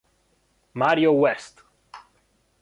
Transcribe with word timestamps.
Mario 0.73 1.11
West 1.13 1.61